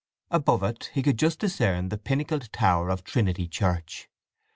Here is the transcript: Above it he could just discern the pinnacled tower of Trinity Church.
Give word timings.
Above 0.31 0.63
it 0.63 0.89
he 0.95 1.03
could 1.03 1.15
just 1.19 1.37
discern 1.37 1.89
the 1.89 1.97
pinnacled 1.99 2.51
tower 2.51 2.89
of 2.89 3.03
Trinity 3.03 3.47
Church. 3.47 4.09